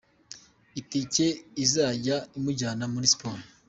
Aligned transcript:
I 0.79 0.81
ticket 0.89 1.35
izajya 1.63 2.15
imujyana 2.37 2.85
muri 2.93 3.11
siporo. 3.13 3.41